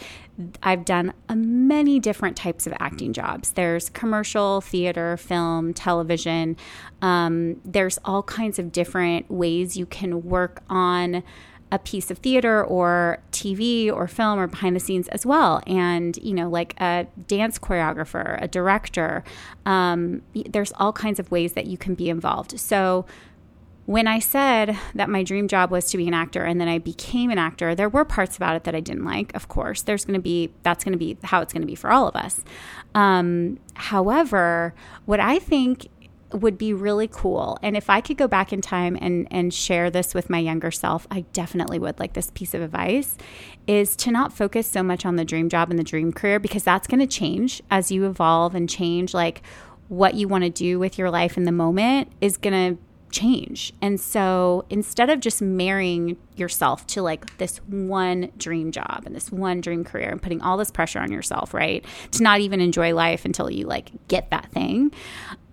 I've 0.64 0.84
done 0.84 1.14
many 1.32 2.00
different 2.00 2.36
types 2.36 2.66
of 2.66 2.74
acting 2.80 3.12
jobs. 3.12 3.52
There's 3.52 3.88
commercial, 3.88 4.60
theater, 4.60 5.16
film, 5.16 5.74
television. 5.74 6.56
Um, 7.02 7.60
there's 7.64 7.98
all 8.04 8.24
kinds 8.24 8.58
of 8.58 8.72
different 8.72 9.30
ways 9.30 9.76
you 9.76 9.86
can 9.86 10.24
work 10.24 10.64
on 10.68 11.22
a 11.72 11.78
piece 11.78 12.10
of 12.10 12.18
theater 12.18 12.64
or 12.64 13.18
TV 13.32 13.92
or 13.92 14.06
film 14.06 14.38
or 14.38 14.46
behind 14.46 14.76
the 14.76 14.80
scenes 14.80 15.08
as 15.08 15.26
well. 15.26 15.62
And, 15.66 16.16
you 16.18 16.32
know, 16.32 16.48
like 16.48 16.80
a 16.80 17.06
dance 17.26 17.58
choreographer, 17.58 18.40
a 18.40 18.46
director, 18.46 19.24
um, 19.64 20.22
there's 20.34 20.72
all 20.76 20.92
kinds 20.92 21.18
of 21.18 21.30
ways 21.30 21.54
that 21.54 21.66
you 21.66 21.76
can 21.76 21.94
be 21.94 22.08
involved. 22.08 22.58
So, 22.60 23.06
when 23.86 24.08
I 24.08 24.18
said 24.18 24.76
that 24.96 25.08
my 25.08 25.22
dream 25.22 25.46
job 25.46 25.70
was 25.70 25.88
to 25.90 25.96
be 25.96 26.08
an 26.08 26.14
actor 26.14 26.42
and 26.44 26.60
then 26.60 26.66
I 26.66 26.78
became 26.78 27.30
an 27.30 27.38
actor, 27.38 27.72
there 27.72 27.88
were 27.88 28.04
parts 28.04 28.36
about 28.36 28.56
it 28.56 28.64
that 28.64 28.74
I 28.74 28.80
didn't 28.80 29.04
like, 29.04 29.32
of 29.34 29.46
course. 29.46 29.82
There's 29.82 30.04
going 30.04 30.18
to 30.18 30.20
be, 30.20 30.52
that's 30.64 30.82
going 30.82 30.92
to 30.92 30.98
be 30.98 31.16
how 31.22 31.40
it's 31.40 31.52
going 31.52 31.62
to 31.62 31.68
be 31.68 31.76
for 31.76 31.92
all 31.92 32.08
of 32.08 32.16
us. 32.16 32.42
Um, 32.96 33.60
however, 33.74 34.74
what 35.04 35.20
I 35.20 35.38
think 35.38 35.86
would 36.32 36.58
be 36.58 36.72
really 36.72 37.08
cool, 37.08 37.58
and 37.62 37.76
if 37.76 37.88
I 37.88 38.00
could 38.00 38.16
go 38.16 38.26
back 38.26 38.52
in 38.52 38.60
time 38.60 38.98
and, 39.00 39.28
and 39.30 39.54
share 39.54 39.90
this 39.90 40.14
with 40.14 40.28
my 40.28 40.38
younger 40.38 40.70
self, 40.70 41.06
I 41.10 41.20
definitely 41.32 41.78
would 41.78 41.98
like 41.98 42.14
this 42.14 42.30
piece 42.34 42.54
of 42.54 42.62
advice 42.62 43.16
is 43.66 43.96
to 43.96 44.10
not 44.10 44.32
focus 44.32 44.66
so 44.66 44.82
much 44.82 45.06
on 45.06 45.16
the 45.16 45.24
dream 45.24 45.48
job 45.48 45.70
and 45.70 45.78
the 45.78 45.84
dream 45.84 46.12
career 46.12 46.38
because 46.38 46.64
that's 46.64 46.86
going 46.86 47.00
to 47.00 47.06
change 47.06 47.62
as 47.70 47.90
you 47.90 48.06
evolve 48.06 48.54
and 48.54 48.68
change. 48.68 49.14
Like, 49.14 49.42
what 49.88 50.14
you 50.14 50.28
want 50.28 50.44
to 50.44 50.50
do 50.50 50.78
with 50.78 50.98
your 50.98 51.10
life 51.10 51.36
in 51.36 51.44
the 51.44 51.52
moment 51.52 52.10
is 52.20 52.36
going 52.36 52.76
to 52.76 52.82
change. 53.10 53.72
And 53.80 54.00
so 54.00 54.64
instead 54.68 55.10
of 55.10 55.20
just 55.20 55.40
marrying 55.40 56.16
yourself 56.34 56.86
to 56.88 57.02
like 57.02 57.38
this 57.38 57.58
one 57.58 58.30
dream 58.36 58.72
job 58.72 59.04
and 59.06 59.14
this 59.14 59.30
one 59.30 59.60
dream 59.60 59.84
career 59.84 60.10
and 60.10 60.20
putting 60.20 60.42
all 60.42 60.56
this 60.56 60.70
pressure 60.70 60.98
on 60.98 61.12
yourself, 61.12 61.54
right? 61.54 61.84
To 62.12 62.22
not 62.22 62.40
even 62.40 62.60
enjoy 62.60 62.94
life 62.94 63.24
until 63.24 63.50
you 63.50 63.66
like 63.66 63.90
get 64.08 64.30
that 64.30 64.50
thing. 64.52 64.92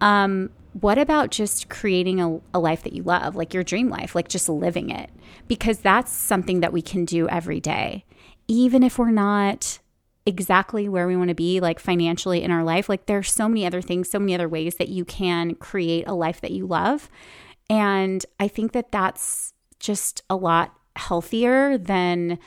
Um, 0.01 0.49
what 0.73 0.97
about 0.97 1.31
just 1.31 1.69
creating 1.69 2.19
a, 2.19 2.39
a 2.53 2.59
life 2.59 2.83
that 2.83 2.93
you 2.93 3.03
love, 3.03 3.35
like 3.35 3.53
your 3.53 3.63
dream 3.63 3.89
life, 3.89 4.15
like 4.15 4.27
just 4.27 4.49
living 4.49 4.89
it? 4.89 5.09
Because 5.47 5.79
that's 5.79 6.11
something 6.11 6.59
that 6.61 6.73
we 6.73 6.81
can 6.81 7.05
do 7.05 7.27
every 7.29 7.59
day. 7.59 8.05
Even 8.47 8.83
if 8.83 8.97
we're 8.97 9.11
not 9.11 9.79
exactly 10.25 10.87
where 10.87 11.07
we 11.07 11.15
want 11.15 11.27
to 11.27 11.35
be 11.35 11.59
like 11.59 11.79
financially 11.79 12.41
in 12.41 12.49
our 12.49 12.63
life 12.63 12.87
like 12.87 13.07
there's 13.07 13.29
so 13.29 13.49
many 13.49 13.65
other 13.65 13.81
things 13.81 14.09
so 14.09 14.17
many 14.17 14.33
other 14.33 14.47
ways 14.47 14.75
that 14.75 14.87
you 14.87 15.03
can 15.03 15.53
create 15.53 16.07
a 16.07 16.13
life 16.13 16.39
that 16.39 16.51
you 16.51 16.65
love 16.65 17.09
and 17.69 18.25
I 18.39 18.47
think 18.47 18.71
that 18.71 18.91
that's 18.91 19.53
just 19.79 20.23
a 20.29 20.35
lot 20.37 20.73
healthier 20.95 21.77
than 21.77 22.39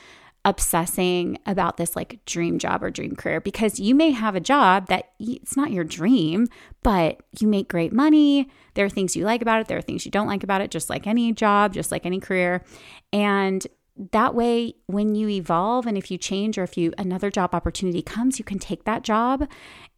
obsessing 0.47 1.37
about 1.45 1.75
this 1.75 1.93
like 1.93 2.23
dream 2.25 2.57
job 2.57 2.81
or 2.81 2.89
dream 2.89 3.17
career 3.17 3.41
because 3.41 3.81
you 3.81 3.93
may 3.93 4.11
have 4.11 4.33
a 4.33 4.39
job 4.39 4.87
that 4.87 5.09
it's 5.19 5.57
not 5.57 5.71
your 5.71 5.83
dream, 5.83 6.47
but 6.83 7.21
you 7.37 7.49
make 7.49 7.67
great 7.67 7.91
money. 7.91 8.49
There 8.73 8.85
are 8.85 8.89
things 8.89 9.13
you 9.13 9.25
like 9.25 9.41
about 9.41 9.59
it, 9.59 9.67
there 9.67 9.77
are 9.77 9.81
things 9.81 10.05
you 10.05 10.11
don't 10.11 10.25
like 10.25 10.43
about 10.43 10.61
it, 10.61 10.71
just 10.71 10.89
like 10.89 11.05
any 11.05 11.33
job, 11.33 11.73
just 11.73 11.91
like 11.91 12.05
any 12.05 12.21
career. 12.21 12.63
And 13.11 13.67
that 14.13 14.35
way 14.35 14.75
when 14.85 15.15
you 15.15 15.27
evolve 15.27 15.85
and 15.85 15.97
if 15.97 16.09
you 16.09 16.17
change 16.17 16.57
or 16.57 16.63
if 16.63 16.77
you 16.77 16.93
another 16.97 17.29
job 17.29 17.53
opportunity 17.53 18.01
comes, 18.01 18.39
you 18.39 18.45
can 18.45 18.57
take 18.57 18.85
that 18.85 19.03
job 19.03 19.49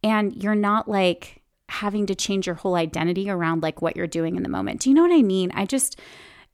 and 0.02 0.42
you're 0.42 0.56
not 0.56 0.88
like 0.88 1.42
having 1.68 2.06
to 2.06 2.16
change 2.16 2.46
your 2.46 2.56
whole 2.56 2.74
identity 2.74 3.30
around 3.30 3.62
like 3.62 3.80
what 3.80 3.96
you're 3.96 4.08
doing 4.08 4.34
in 4.34 4.42
the 4.42 4.48
moment. 4.48 4.80
Do 4.80 4.90
you 4.90 4.96
know 4.96 5.02
what 5.02 5.12
I 5.12 5.22
mean? 5.22 5.52
I 5.54 5.64
just 5.64 5.96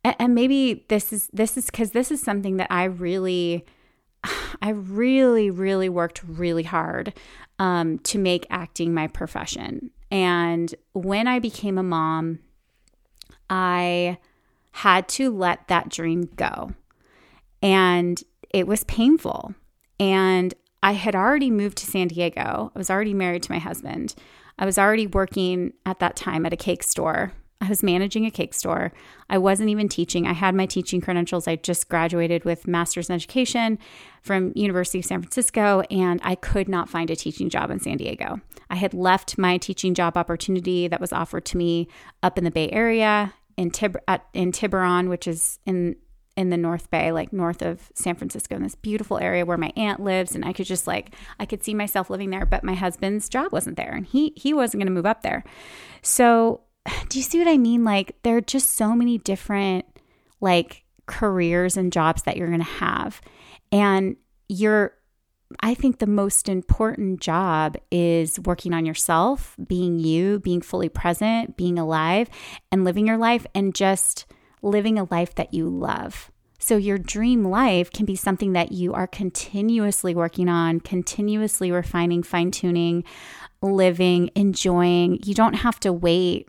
and 0.05 0.35
maybe 0.35 0.85
this 0.89 1.15
is 1.15 1.31
this 1.33 1.57
is 1.57 1.71
cuz 1.71 1.93
this 1.93 2.11
is 2.11 2.21
something 2.21 2.59
that 2.59 2.71
I 2.71 2.85
really 2.85 3.65
I 4.63 4.71
really 4.71 5.51
really 5.51 5.89
worked 5.89 6.23
really 6.27 6.63
hard 6.63 7.13
um, 7.59 7.99
to 8.01 8.19
make 8.19 8.47
acting 8.51 8.93
my 8.93 9.07
profession. 9.07 9.91
And 10.11 10.75
when 10.93 11.27
I 11.27 11.39
became 11.39 11.79
a 11.79 11.83
mom, 11.83 12.41
I 13.49 14.19
had 14.73 15.09
to 15.09 15.31
let 15.31 15.69
that 15.69 15.89
dream 15.89 16.29
go. 16.37 16.73
And 17.63 18.23
it 18.51 18.67
was 18.67 18.85
painful. 18.85 19.55
And 19.99 20.55
I 20.83 20.93
had 20.93 21.17
already 21.17 21.51
moved 21.51 21.79
to 21.79 21.87
San 21.87 22.09
Diego. 22.09 22.71
I 22.75 22.79
was 22.79 22.91
already 22.91 23.15
married 23.15 23.43
to 23.45 23.53
my 23.53 23.59
husband. 23.59 24.15
I 24.59 24.67
was 24.67 24.79
already 24.79 25.07
working 25.07 25.73
at 25.85 25.99
that 26.01 26.17
time 26.17 26.47
at 26.47 26.53
a 26.53 26.57
cake 26.57 26.83
store. 26.83 27.33
I 27.61 27.69
was 27.69 27.83
managing 27.83 28.27
a 28.27 28.31
cake 28.31 28.53
store. 28.53 28.93
I 29.31 29.39
wasn't 29.39 29.71
even 29.71 29.89
teaching. 29.89 30.27
I 30.27 30.35
had 30.35 30.55
my 30.55 30.67
teaching 30.67 31.01
credentials. 31.01 31.49
I 31.49 31.57
just 31.57 31.89
graduated 31.89 32.45
with 32.45 32.67
master's 32.67 33.09
in 33.09 33.15
education 33.15 33.79
from 34.23 34.53
University 34.55 34.99
of 34.99 35.07
San 35.07 35.23
Francisco 35.23 35.83
and 35.91 36.21
I 36.23 36.35
could 36.35 36.69
not 36.69 36.91
find 36.91 37.11
a 37.11 37.17
teaching 37.17 37.49
job 37.49 37.71
in 37.71 37.81
San 37.81 37.97
Diego. 37.97 38.41
I 38.69 38.77
had 38.77 38.93
left 38.93 39.39
my 39.39 39.57
teaching 39.57 39.95
job 39.95 40.17
opportunity 40.17 40.87
that 40.89 41.01
was 41.01 41.13
offered 41.13 41.47
to 41.47 41.57
me 41.57 41.89
up 42.23 42.37
in 42.37 42.45
the 42.45 42.51
Bay 42.51 42.69
Area 42.71 43.33
in 43.57 43.71
Tib- 43.71 43.99
at, 44.07 44.27
in 44.35 44.53
Tiburon, 44.53 45.09
which 45.09 45.27
is 45.27 45.59
in 45.65 45.97
in 46.37 46.51
the 46.51 46.57
North 46.57 46.91
Bay, 46.91 47.13
like 47.13 47.33
north 47.33 47.63
of 47.63 47.91
San 47.95 48.15
Francisco, 48.15 48.55
in 48.57 48.63
this 48.63 48.75
beautiful 48.75 49.19
area 49.19 49.47
where 49.47 49.57
my 49.57 49.73
aunt 49.75 50.01
lives, 50.01 50.35
and 50.35 50.45
I 50.45 50.53
could 50.53 50.67
just 50.67 50.87
like 50.87 51.15
I 51.41 51.47
could 51.47 51.65
see 51.65 51.73
myself 51.73 52.11
living 52.11 52.31
there. 52.31 52.45
But 52.45 52.63
my 52.63 52.75
husband's 52.75 53.29
job 53.29 53.53
wasn't 53.53 53.77
there, 53.77 53.93
and 53.93 54.05
he 54.05 54.33
he 54.37 54.53
wasn't 54.53 54.81
going 54.81 54.89
to 54.89 54.93
move 54.93 55.07
up 55.07 55.23
there. 55.23 55.45
So, 56.03 56.61
do 57.09 57.19
you 57.19 57.23
see 57.23 57.39
what 57.39 57.49
I 57.49 57.59
mean? 57.59 57.85
Like 57.85 58.17
there 58.23 58.37
are 58.37 58.43
just 58.43 58.75
so 58.75 58.95
many 58.95 59.19
different 59.19 59.85
like 60.41 60.85
careers 61.07 61.77
and 61.77 61.93
jobs 61.93 62.23
that 62.23 62.37
you're 62.37 62.49
going 62.49 62.61
to 62.61 62.65
have, 62.65 63.21
and 63.73 64.17
you're 64.49 64.93
I 65.61 65.75
think 65.75 65.99
the 65.99 66.07
most 66.07 66.49
important 66.49 67.21
job 67.21 67.77
is 67.91 68.41
working 68.41 68.75
on 68.75 68.85
yourself, 68.85 69.55
being 69.67 69.99
you, 69.99 70.41
being 70.41 70.61
fully 70.61 70.89
present, 70.89 71.57
being 71.57 71.79
alive, 71.79 72.29
and 72.73 72.85
living 72.85 73.07
your 73.07 73.17
life, 73.17 73.47
and 73.55 73.75
just 73.75 74.27
living 74.63 74.99
a 74.99 75.05
life 75.05 75.35
that 75.37 75.55
you 75.55 75.69
love. 75.69 76.33
So, 76.59 76.77
your 76.77 76.99
dream 76.99 77.45
life 77.45 77.93
can 77.93 78.07
be 78.07 78.17
something 78.17 78.55
that 78.55 78.73
you 78.73 78.93
are 78.93 79.07
continuously 79.07 80.15
working 80.15 80.49
on, 80.49 80.81
continuously 80.81 81.71
refining, 81.71 82.23
fine 82.23 82.51
tuning, 82.51 83.05
living, 83.63 84.31
enjoying. 84.35 85.21
You 85.23 85.35
don't 85.35 85.55
have 85.55 85.79
to 85.81 85.93
wait 85.93 86.49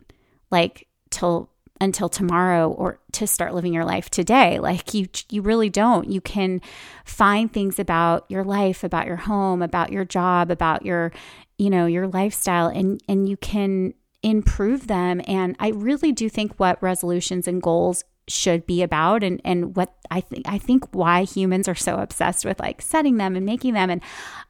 like 0.50 0.86
till 1.10 1.50
until 1.80 2.08
tomorrow 2.08 2.70
or 2.70 2.98
to 3.12 3.26
start 3.26 3.54
living 3.54 3.72
your 3.72 3.84
life 3.84 4.10
today. 4.10 4.58
Like 4.58 4.94
you 4.94 5.08
you 5.30 5.42
really 5.42 5.70
don't. 5.70 6.10
You 6.10 6.20
can 6.20 6.60
find 7.04 7.52
things 7.52 7.78
about 7.78 8.24
your 8.28 8.44
life 8.44 8.84
about 8.84 9.06
your 9.06 9.16
home 9.16 9.62
about 9.62 9.92
your 9.92 10.04
job 10.04 10.50
about 10.50 10.84
your 10.84 11.12
you 11.56 11.70
know 11.70 11.86
your 11.86 12.08
lifestyle 12.08 12.68
and 12.68 13.00
and 13.08 13.28
you 13.28 13.36
can 13.36 13.94
improve 14.22 14.88
them. 14.88 15.20
And 15.26 15.54
i 15.60 15.68
really 15.68 16.12
do 16.12 16.28
think 16.28 16.58
what 16.58 16.82
resolutions 16.82 17.46
and 17.46 17.62
goals 17.62 18.04
should 18.28 18.66
be 18.66 18.82
about 18.82 19.22
and 19.22 19.40
and 19.44 19.74
what 19.76 19.94
I 20.10 20.20
think 20.20 20.46
I 20.46 20.58
think 20.58 20.86
why 20.92 21.24
humans 21.24 21.68
are 21.68 21.74
so 21.74 21.96
obsessed 21.96 22.44
with 22.44 22.60
like 22.60 22.82
setting 22.82 23.16
them 23.16 23.36
and 23.36 23.44
making 23.44 23.74
them. 23.74 23.90
And 23.90 24.02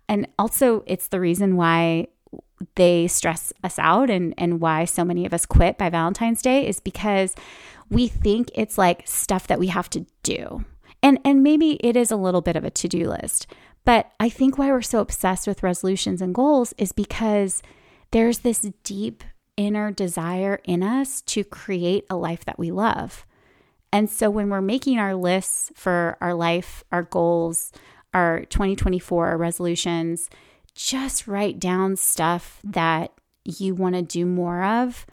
and 0.08 0.26
also 0.38 0.82
it's 0.86 1.08
the 1.08 1.20
reason 1.20 1.56
why 1.56 2.08
they 2.74 3.06
stress 3.06 3.52
us 3.62 3.78
out 3.78 4.10
and 4.10 4.34
and 4.36 4.60
why 4.60 4.84
so 4.84 5.04
many 5.04 5.26
of 5.26 5.34
us 5.34 5.46
quit 5.46 5.78
by 5.78 5.88
Valentine's 5.88 6.42
Day 6.42 6.66
is 6.66 6.80
because 6.80 7.34
we 7.90 8.08
think 8.08 8.50
it's 8.54 8.78
like 8.78 9.06
stuff 9.06 9.46
that 9.46 9.58
we 9.58 9.68
have 9.68 9.90
to 9.90 10.06
do. 10.22 10.64
And 11.02 11.18
and 11.24 11.42
maybe 11.42 11.72
it 11.74 11.96
is 11.96 12.10
a 12.10 12.16
little 12.16 12.40
bit 12.40 12.56
of 12.56 12.64
a 12.64 12.70
to-do 12.70 13.08
list. 13.08 13.46
But 13.84 14.10
I 14.20 14.28
think 14.28 14.58
why 14.58 14.70
we're 14.70 14.82
so 14.82 15.00
obsessed 15.00 15.46
with 15.46 15.62
resolutions 15.62 16.20
and 16.20 16.34
goals 16.34 16.74
is 16.76 16.92
because 16.92 17.62
there's 18.10 18.40
this 18.40 18.68
deep 18.84 19.24
inner 19.56 19.90
desire 19.90 20.60
in 20.64 20.82
us 20.82 21.20
to 21.22 21.44
create 21.44 22.04
a 22.10 22.16
life 22.16 22.44
that 22.44 22.58
we 22.58 22.70
love. 22.70 23.26
And 23.92 24.10
so 24.10 24.28
when 24.30 24.50
we're 24.50 24.60
making 24.60 24.98
our 24.98 25.14
lists 25.14 25.72
for 25.74 26.16
our 26.20 26.34
life, 26.34 26.84
our 26.92 27.02
goals, 27.02 27.72
our 28.12 28.44
2024 28.46 29.36
resolutions, 29.36 30.28
just 30.78 31.26
write 31.26 31.58
down 31.58 31.96
stuff 31.96 32.60
that 32.62 33.12
you 33.44 33.74
want 33.74 33.96
to 33.96 34.02
do 34.02 34.24
more 34.24 34.62
of 34.62 35.06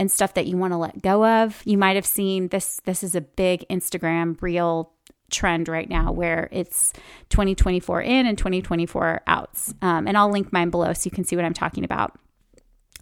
and 0.00 0.10
stuff 0.10 0.34
that 0.34 0.48
you 0.48 0.56
want 0.56 0.72
to 0.72 0.76
let 0.76 1.00
go 1.00 1.24
of. 1.24 1.62
You 1.64 1.78
might 1.78 1.94
have 1.94 2.04
seen 2.04 2.48
this 2.48 2.80
this 2.84 3.04
is 3.04 3.14
a 3.14 3.20
big 3.20 3.64
Instagram 3.70 4.40
reel 4.42 4.92
trend 5.30 5.68
right 5.68 5.88
now 5.88 6.10
where 6.10 6.48
it's 6.50 6.92
2024 7.28 8.02
in 8.02 8.26
and 8.26 8.36
2024 8.36 9.22
outs. 9.28 9.72
Um, 9.80 10.08
and 10.08 10.18
I'll 10.18 10.28
link 10.28 10.52
mine 10.52 10.70
below 10.70 10.92
so 10.92 11.06
you 11.06 11.12
can 11.12 11.24
see 11.24 11.36
what 11.36 11.44
I'm 11.44 11.54
talking 11.54 11.84
about. 11.84 12.18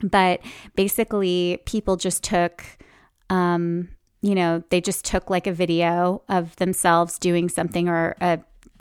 But 0.02 0.40
basically, 0.76 1.58
people 1.64 1.96
just 1.96 2.22
took, 2.22 2.62
um, 3.30 3.88
you 4.20 4.34
know, 4.34 4.62
they 4.68 4.82
just 4.82 5.06
took 5.06 5.30
like 5.30 5.46
a 5.46 5.52
video 5.52 6.22
of 6.28 6.54
themselves 6.56 7.18
doing 7.18 7.48
something 7.48 7.88
or 7.88 8.14
a 8.20 8.40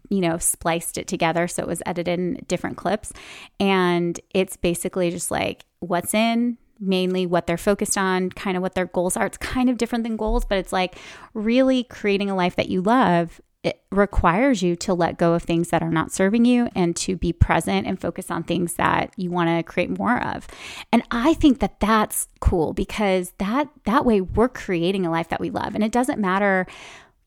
you 0.09 0.21
know, 0.21 0.37
spliced 0.37 0.97
it 0.97 1.07
together. 1.07 1.47
So 1.47 1.63
it 1.63 1.67
was 1.67 1.81
edited 1.85 2.19
in 2.19 2.45
different 2.47 2.77
clips. 2.77 3.13
And 3.59 4.19
it's 4.33 4.57
basically 4.57 5.11
just 5.11 5.31
like 5.31 5.65
what's 5.79 6.13
in, 6.13 6.57
mainly 6.79 7.25
what 7.25 7.47
they're 7.47 7.57
focused 7.57 7.97
on, 7.97 8.29
kind 8.31 8.57
of 8.57 8.63
what 8.63 8.75
their 8.75 8.85
goals 8.85 9.15
are. 9.17 9.25
It's 9.25 9.37
kind 9.37 9.69
of 9.69 9.77
different 9.77 10.03
than 10.03 10.17
goals, 10.17 10.45
but 10.45 10.57
it's 10.57 10.73
like 10.73 10.95
really 11.33 11.83
creating 11.83 12.29
a 12.29 12.35
life 12.35 12.55
that 12.55 12.69
you 12.69 12.81
love. 12.81 13.39
It 13.61 13.81
requires 13.91 14.61
you 14.61 14.77
to 14.77 14.93
let 14.93 15.17
go 15.17 15.33
of 15.33 15.43
things 15.43 15.67
that 15.69 15.83
are 15.83 15.91
not 15.91 16.13
serving 16.13 16.45
you 16.45 16.69
and 16.75 16.95
to 16.95 17.17
be 17.17 17.33
present 17.33 17.85
and 17.85 17.99
focus 17.99 18.31
on 18.31 18.43
things 18.43 18.75
that 18.75 19.13
you 19.17 19.29
want 19.29 19.49
to 19.49 19.63
create 19.63 19.97
more 19.97 20.23
of. 20.23 20.47
And 20.93 21.03
I 21.11 21.33
think 21.33 21.59
that 21.59 21.81
that's 21.81 22.29
cool 22.39 22.71
because 22.71 23.33
that 23.37 23.67
that 23.83 24.05
way 24.05 24.21
we're 24.21 24.47
creating 24.47 25.05
a 25.05 25.11
life 25.11 25.27
that 25.27 25.41
we 25.41 25.49
love. 25.49 25.75
And 25.75 25.83
it 25.83 25.91
doesn't 25.91 26.19
matter 26.21 26.67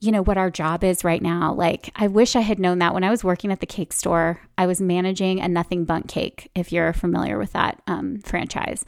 you 0.03 0.11
know, 0.11 0.21
what 0.21 0.37
our 0.37 0.51
job 0.51 0.83
is 0.83 1.05
right 1.05 1.23
now. 1.23 1.55
Like, 1.55 1.91
I 1.95 2.09
wish 2.09 2.35
I 2.35 2.41
had 2.41 2.59
known 2.59 2.81
that 2.81 2.93
when 2.93 3.05
I 3.05 3.11
was 3.11 3.23
working 3.23 3.53
at 3.53 3.61
the 3.61 3.67
cake 3.67 3.93
store. 3.93 4.41
I 4.59 4.67
was 4.67 4.81
managing 4.81 5.41
a 5.41 5.47
Nothing 5.47 5.85
Bundt 5.85 6.09
Cake, 6.09 6.51
if 6.57 6.73
you're 6.73 6.93
familiar 6.93 7.39
with 7.39 7.53
that 7.53 7.81
um, 7.87 8.19
franchise. 8.19 8.85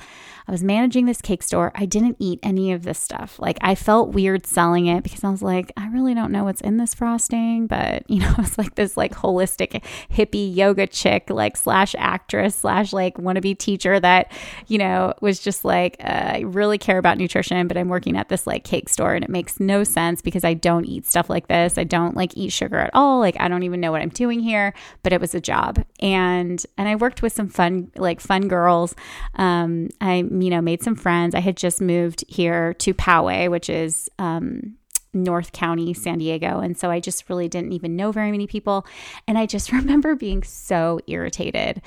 I 0.46 0.52
was 0.52 0.62
managing 0.62 1.06
this 1.06 1.22
cake 1.22 1.42
store. 1.42 1.70
I 1.74 1.86
didn't 1.86 2.16
eat 2.18 2.40
any 2.42 2.72
of 2.72 2.82
this 2.82 2.98
stuff. 2.98 3.38
Like, 3.38 3.58
I 3.60 3.76
felt 3.76 4.12
weird 4.12 4.44
selling 4.44 4.86
it 4.86 5.04
because 5.04 5.22
I 5.22 5.30
was 5.30 5.40
like, 5.40 5.72
I 5.76 5.86
really 5.88 6.14
don't 6.14 6.32
know 6.32 6.44
what's 6.44 6.60
in 6.60 6.78
this 6.78 6.94
frosting. 6.94 7.68
But, 7.68 8.02
you 8.10 8.18
know, 8.18 8.34
it's 8.38 8.58
like 8.58 8.74
this 8.74 8.96
like 8.96 9.14
holistic 9.14 9.84
hippie 10.12 10.54
yoga 10.54 10.88
chick, 10.88 11.30
like 11.30 11.56
slash 11.56 11.94
actress 11.96 12.56
slash 12.56 12.92
like 12.92 13.18
wannabe 13.18 13.56
teacher 13.56 14.00
that, 14.00 14.32
you 14.66 14.78
know, 14.78 15.14
was 15.20 15.38
just 15.38 15.64
like, 15.64 15.96
uh, 16.00 16.32
I 16.34 16.40
really 16.40 16.76
care 16.76 16.98
about 16.98 17.18
nutrition, 17.18 17.68
but 17.68 17.76
I'm 17.76 17.88
working 17.88 18.16
at 18.16 18.28
this 18.28 18.48
like 18.48 18.64
cake 18.64 18.88
store 18.88 19.14
and 19.14 19.24
it 19.24 19.30
makes 19.30 19.60
no 19.60 19.84
sense 19.84 20.20
because 20.20 20.42
I 20.42 20.54
don't 20.54 20.84
eat 20.84 21.03
stuff 21.06 21.30
like 21.30 21.48
this. 21.48 21.78
I 21.78 21.84
don't 21.84 22.16
like 22.16 22.36
eat 22.36 22.50
sugar 22.52 22.78
at 22.78 22.90
all. 22.94 23.18
Like, 23.18 23.36
I 23.38 23.48
don't 23.48 23.62
even 23.62 23.80
know 23.80 23.92
what 23.92 24.02
I'm 24.02 24.08
doing 24.08 24.40
here, 24.40 24.74
but 25.02 25.12
it 25.12 25.20
was 25.20 25.34
a 25.34 25.40
job. 25.40 25.84
And, 26.00 26.64
and 26.76 26.88
I 26.88 26.96
worked 26.96 27.22
with 27.22 27.32
some 27.32 27.48
fun, 27.48 27.90
like 27.96 28.20
fun 28.20 28.48
girls. 28.48 28.94
Um, 29.34 29.88
I 30.00 30.16
you 30.16 30.50
know, 30.50 30.60
made 30.60 30.82
some 30.82 30.96
friends. 30.96 31.34
I 31.34 31.40
had 31.40 31.56
just 31.56 31.80
moved 31.80 32.24
here 32.28 32.74
to 32.74 32.94
Poway, 32.94 33.50
which 33.50 33.68
is 33.68 34.08
um, 34.18 34.76
North 35.12 35.52
County, 35.52 35.94
San 35.94 36.18
Diego. 36.18 36.58
And 36.60 36.76
so 36.76 36.90
I 36.90 37.00
just 37.00 37.28
really 37.28 37.48
didn't 37.48 37.72
even 37.72 37.96
know 37.96 38.12
very 38.12 38.30
many 38.30 38.46
people. 38.46 38.86
And 39.26 39.38
I 39.38 39.46
just 39.46 39.72
remember 39.72 40.14
being 40.14 40.42
so 40.42 41.00
irritated 41.06 41.82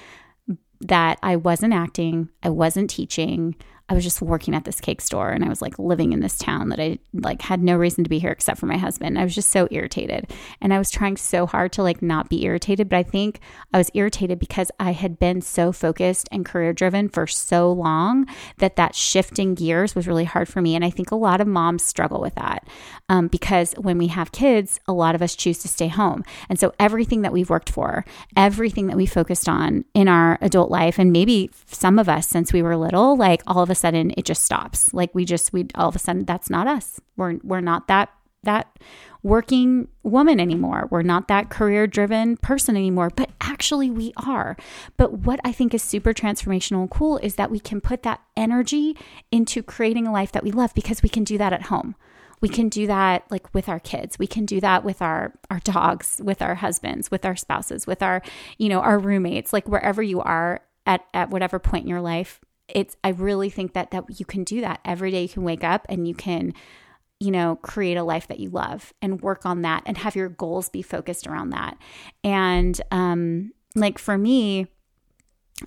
that 0.82 1.18
I 1.24 1.36
wasn't 1.38 1.74
acting, 1.74 2.30
I 2.44 2.50
wasn't 2.50 2.90
teaching, 2.90 3.56
I 3.90 3.94
was 3.94 4.04
just 4.04 4.22
working 4.22 4.54
at 4.54 4.66
this 4.66 4.82
cake 4.82 5.00
store 5.00 5.30
and 5.30 5.46
I 5.46 5.50
was 5.50 5.62
like 5.62 5.80
living 5.80 6.12
in 6.12 6.20
this 6.20 6.38
town 6.38 6.70
that 6.70 6.80
I 6.80 7.00
like 7.14 7.42
had 7.42 7.62
no 7.62 7.78
reason 7.78 8.04
to 8.04 8.10
be 8.10 8.20
here 8.20 8.32
except 8.32 8.60
for 8.60 8.66
my 8.66 8.78
husband. 8.78 9.18
I 9.18 9.24
was 9.24 9.34
just 9.34 9.50
so 9.50 9.68
irritated. 9.72 10.30
And 10.60 10.74
I 10.74 10.78
was 10.78 10.92
trying 10.92 11.16
so 11.16 11.46
hard 11.46 11.72
to 11.74 11.84
like 11.84 12.02
not 12.02 12.30
be 12.30 12.44
irritated, 12.44 12.90
but 12.90 12.98
I 12.98 13.04
think 13.04 13.40
I 13.74 13.78
was 13.78 13.90
irritated 13.94 14.40
because 14.40 14.72
I 14.80 14.92
had 14.92 15.20
been 15.20 15.42
so 15.42 15.72
focused 15.72 16.28
and 16.32 16.46
career 16.46 16.74
driven 16.74 17.08
for 17.08 17.28
so 17.28 17.72
long 17.72 18.28
that 18.58 18.76
that 18.76 18.94
shifting 18.94 19.56
gears 19.56 19.96
was 19.96 20.08
really 20.08 20.26
hard 20.26 20.50
for 20.50 20.62
me. 20.62 20.76
And 20.76 20.84
I 20.84 20.90
think 20.90 21.12
a 21.12 21.16
lot 21.16 21.40
of 21.40 21.48
moms 21.48 21.84
struggle 21.84 22.20
with 22.20 22.36
that 22.36 22.68
um, 23.08 23.28
because 23.28 23.74
when 23.74 23.98
we 23.98 24.08
have 24.08 24.34
kids, 24.34 24.82
a 24.88 24.94
lot 24.94 25.16
of 25.16 25.22
us 25.22 25.36
choose 25.36 25.60
to 25.60 25.70
stay 25.70 25.88
home. 25.88 26.26
And 26.50 26.60
so 26.60 26.74
everything 26.78 27.22
that 27.22 27.32
we've 27.32 27.50
worked 27.50 27.70
for, 27.70 28.04
everything 28.36 28.88
that 28.88 28.98
we 28.98 29.06
focused 29.06 29.48
on 29.48 29.86
in 29.94 30.10
our 30.10 30.38
adult 30.42 30.70
life, 30.70 31.00
and 31.00 31.14
maybe 31.14 31.50
some 31.68 32.00
of 32.00 32.10
us 32.10 32.28
since 32.28 32.52
we 32.52 32.62
were 32.62 32.76
little, 32.76 33.16
like 33.16 33.42
all 33.48 33.64
of 33.64 33.70
a 33.70 33.77
sudden 33.78 34.14
it 34.18 34.26
just 34.26 34.44
stops. 34.44 34.94
Like 34.94 35.14
we 35.14 35.26
just 35.26 35.54
we 35.54 35.68
all 35.76 35.90
of 35.90 35.96
a 35.96 36.00
sudden 36.00 36.26
that's 36.26 36.50
not 36.50 36.68
us. 36.68 37.00
We're 37.16 37.38
we're 37.44 37.62
not 37.62 37.88
that 37.88 38.10
that 38.44 38.78
working 39.24 39.88
woman 40.04 40.40
anymore. 40.40 40.88
We're 40.90 41.02
not 41.02 41.28
that 41.28 41.50
career 41.50 41.86
driven 41.86 42.38
person 42.38 42.78
anymore, 42.78 43.12
but 43.16 43.30
actually 43.42 43.90
we 43.90 44.14
are. 44.18 44.56
But 44.96 45.14
what 45.14 45.40
I 45.44 45.52
think 45.52 45.74
is 45.74 45.84
super 45.84 46.14
transformational 46.14 46.82
and 46.82 46.90
cool 46.90 47.18
is 47.18 47.36
that 47.36 47.52
we 47.52 47.60
can 47.60 47.82
put 47.82 48.04
that 48.04 48.22
energy 48.36 48.96
into 49.32 49.62
creating 49.62 50.08
a 50.08 50.14
life 50.14 50.32
that 50.32 50.44
we 50.44 50.52
love 50.52 50.74
because 50.74 51.04
we 51.04 51.10
can 51.10 51.24
do 51.24 51.38
that 51.38 51.54
at 51.54 51.64
home. 51.64 51.96
We 52.40 52.50
can 52.50 52.70
do 52.70 52.86
that 52.88 53.24
like 53.32 53.54
with 53.54 53.68
our 53.68 53.80
kids. 53.80 54.20
We 54.20 54.28
can 54.28 54.46
do 54.46 54.62
that 54.62 54.84
with 54.84 55.02
our 55.02 55.34
our 55.50 55.60
dogs, 55.60 56.22
with 56.24 56.42
our 56.42 56.56
husbands, 56.56 57.10
with 57.10 57.26
our 57.26 57.36
spouses, 57.36 57.88
with 57.88 58.04
our, 58.04 58.22
you 58.58 58.70
know, 58.70 58.80
our 58.80 59.00
roommates, 59.00 59.54
like 59.54 59.68
wherever 59.68 60.04
you 60.04 60.22
are 60.22 60.62
at 60.86 61.04
at 61.14 61.32
whatever 61.32 61.58
point 61.58 61.84
in 61.84 61.90
your 61.90 62.02
life, 62.02 62.40
it's 62.68 62.98
I 63.04 63.10
really 63.10 63.50
think 63.50 63.74
that 63.74 63.92
that 63.92 64.20
you 64.20 64.26
can 64.26 64.44
do 64.44 64.62
that 64.62 64.80
every 64.84 65.12
day. 65.12 65.24
You 65.24 65.30
can 65.30 65.44
wake 65.44 65.64
up 65.64 65.86
and 65.90 66.08
you 66.08 66.16
can 66.16 66.54
you 67.20 67.32
know, 67.32 67.56
create 67.64 67.98
a 67.98 68.04
life 68.04 68.28
that 68.28 68.40
you 68.40 68.48
love 68.48 68.94
and 69.02 69.22
work 69.22 69.44
on 69.44 69.64
that 69.64 69.82
and 69.88 69.98
have 69.98 70.16
your 70.16 70.30
goals 70.30 70.70
be 70.70 70.84
focused 70.84 71.26
around 71.26 71.50
that. 71.50 71.76
And 72.24 72.80
um 72.92 73.54
like 73.76 73.98
for 74.00 74.18
me, 74.18 74.68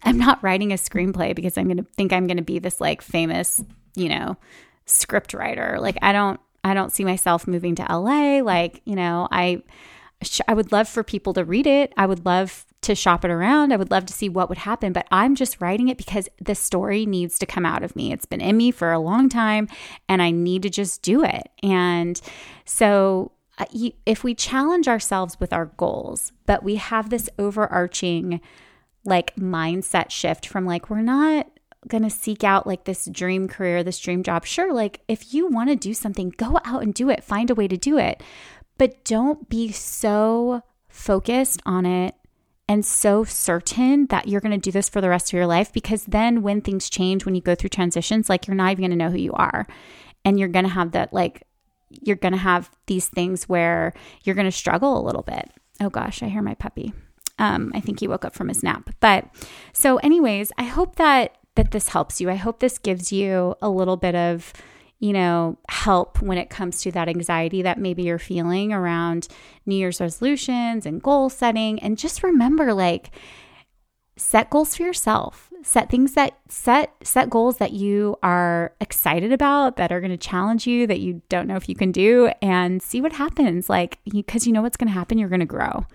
I'm 0.03 0.19
not 0.19 0.43
writing 0.43 0.73
a 0.73 0.77
screenplay 0.77 1.35
because 1.35 1.59
I'm 1.59 1.67
going 1.67 1.79
to 1.79 1.87
think 1.97 2.13
I'm 2.13 2.27
going 2.27 2.37
to 2.37 2.43
be 2.43 2.59
this 2.59 2.81
like 2.81 3.03
famous, 3.03 3.63
you 3.97 4.09
know, 4.09 4.37
script 4.87 5.35
writer. 5.35 5.79
Like 5.81 5.99
I 6.03 6.13
don't 6.13 6.41
I 6.63 6.75
don't 6.75 6.93
see 6.93 7.05
myself 7.05 7.47
moving 7.47 7.75
to 7.77 7.87
LA 7.91 8.41
like, 8.41 8.83
you 8.85 8.95
know, 8.95 9.27
I 9.31 9.63
I 10.47 10.55
would 10.55 10.71
love 10.71 10.89
for 10.89 11.03
people 11.03 11.33
to 11.35 11.45
read 11.45 11.67
it. 11.67 11.93
I 11.97 12.07
would 12.07 12.25
love 12.25 12.67
to 12.83 12.95
shop 12.95 13.25
it 13.25 13.31
around. 13.31 13.73
I 13.73 13.77
would 13.77 13.91
love 13.91 14.07
to 14.07 14.13
see 14.13 14.29
what 14.29 14.49
would 14.49 14.59
happen, 14.59 14.93
but 14.93 15.07
I'm 15.11 15.35
just 15.35 15.61
writing 15.61 15.89
it 15.89 15.99
because 15.99 16.29
the 16.41 16.55
story 16.55 17.05
needs 17.05 17.39
to 17.39 17.47
come 17.47 17.67
out 17.67 17.83
of 17.83 17.95
me. 17.95 18.13
It's 18.13 18.27
been 18.27 18.41
in 18.41 18.57
me 18.57 18.71
for 18.71 18.93
a 18.93 18.99
long 18.99 19.29
time 19.29 19.69
and 20.09 20.23
I 20.23 20.31
need 20.31 20.63
to 20.63 20.71
just 20.71 21.03
do 21.03 21.23
it. 21.23 21.49
And 21.63 22.21
so 22.65 23.33
uh, 23.59 23.67
if 24.07 24.25
we 24.25 24.35
challenge 24.35 24.89
ourselves 24.89 25.39
with 25.39 25.53
our 25.53 25.67
goals, 25.67 26.33
but 26.47 26.63
we 26.63 26.77
have 26.77 27.11
this 27.11 27.29
overarching 27.39 28.41
like 29.05 29.37
mindset 29.37 30.11
shift 30.11 30.47
from 30.47 30.65
like, 30.65 30.89
we're 30.89 31.03
not 31.03 31.49
going 31.89 32.03
to 32.03 32.11
seek 32.11 32.45
out 32.45 32.67
like 32.67 32.85
this 32.85 33.07
dream 33.07 33.49
career, 33.49 33.83
this 33.83 33.99
dream 33.99 34.23
job. 34.23 34.47
Sure, 34.47 34.73
like 34.73 35.01
if 35.09 35.35
you 35.35 35.47
want 35.49 35.69
to 35.69 35.77
do 35.77 35.93
something, 35.93 36.31
go 36.37 36.59
out 36.65 36.83
and 36.83 36.95
do 36.95 37.11
it, 37.11 37.25
find 37.25 37.51
a 37.51 37.55
way 37.55 37.69
to 37.69 37.77
do 37.77 37.99
it. 37.99 38.23
But 38.79 39.05
don't 39.05 39.49
be 39.51 39.73
so 39.73 40.63
focused 40.89 41.61
on 41.67 41.87
it 41.87 42.15
and 42.71 42.87
so 42.87 43.25
certain 43.25 44.07
that 44.07 44.29
you're 44.29 44.41
going 44.41 44.53
to 44.53 44.57
do 44.57 44.71
this 44.71 44.89
for 44.89 45.01
the 45.01 45.09
rest 45.09 45.31
of 45.31 45.33
your 45.33 45.49
life 45.49 45.73
because 45.73 46.05
then 46.05 46.41
when 46.41 46.61
things 46.61 46.89
change, 46.89 47.25
when 47.27 47.35
you 47.35 47.41
go 47.41 47.57
through 47.57 47.71
transitions, 47.71 48.29
like 48.29 48.47
you're 48.47 48.55
not 48.55 48.71
even 48.71 48.83
going 48.83 48.93
to 48.93 48.97
know 48.97 49.11
who 49.11 49.19
you 49.19 49.33
are. 49.33 49.67
And 50.25 50.39
you're 50.39 50.49
going 50.49 50.67
to 50.67 50.71
have 50.71 50.93
that 50.93 51.13
like 51.13 51.43
you're 51.89 52.15
going 52.15 52.31
to 52.31 52.39
have 52.39 52.71
these 52.87 53.09
things 53.09 53.49
where 53.49 53.93
you're 54.23 54.37
going 54.37 54.47
to 54.47 54.53
struggle 54.53 54.97
a 54.97 55.03
little 55.03 55.23
bit. 55.23 55.51
Oh 55.81 55.91
gosh, 55.91 56.23
I 56.23 56.29
hear 56.29 56.43
my 56.43 56.55
puppy. 56.55 56.93
Um, 57.41 57.73
I 57.75 57.81
think 57.81 57.99
he 57.99 58.07
woke 58.07 58.25
up 58.25 58.37
from 58.37 58.47
his 58.47 58.63
nap. 58.63 58.91
But 59.01 59.25
so, 59.73 59.97
anyways, 59.97 60.53
I 60.57 60.63
hope 60.63 60.95
that 60.95 61.39
that 61.57 61.73
this 61.73 61.89
helps 61.89 62.21
you. 62.21 62.31
I 62.31 62.37
hope 62.37 62.61
this 62.61 62.79
gives 62.79 63.11
you 63.11 63.57
a 63.61 63.69
little 63.69 63.97
bit 63.97 64.15
of 64.15 64.53
you 65.01 65.13
know, 65.15 65.59
help 65.69 66.21
when 66.21 66.39
it 66.39 66.51
comes 66.51 66.83
to 66.83 66.93
that 66.93 67.09
anxiety 67.09 67.63
that 67.63 67.79
maybe 67.79 68.03
you're 68.03 68.19
feeling 68.19 68.73
around 68.73 69.27
New 69.67 69.75
Year's 69.75 70.01
resolutions 70.01 70.87
and 70.87 71.03
goal 71.03 71.31
setting. 71.31 71.83
And 71.83 71.99
just 71.99 72.23
remember, 72.23 72.75
like, 72.75 73.11
set 74.17 74.51
goals 74.51 74.77
for 74.77 74.83
yourself. 74.83 75.51
Set 75.63 75.91
things 75.91 76.15
that 76.15 76.39
set 76.49 76.95
set 77.03 77.29
goals 77.29 77.59
that 77.59 77.73
you 77.73 78.17
are 78.23 78.73
excited 78.81 79.33
about, 79.33 79.77
that 79.77 79.93
are 79.93 80.01
going 80.01 80.11
to 80.11 80.17
challenge 80.17 80.67
you, 80.67 80.87
that 80.87 81.01
you 81.01 81.21
don't 81.29 81.47
know 81.47 81.57
if 81.57 81.69
you 81.69 81.75
can 81.75 81.93
do, 81.93 82.31
and 82.41 82.83
see 82.83 83.01
what 83.01 83.13
happens. 83.13 83.69
Like, 83.69 83.99
because 84.11 84.47
you 84.47 84.53
know 84.53 84.63
what's 84.63 84.77
going 84.77 84.89
to 84.89 84.95
happen, 84.95 85.19
you're 85.19 85.29
going 85.29 85.41
to 85.41 85.47
grow. 85.47 85.87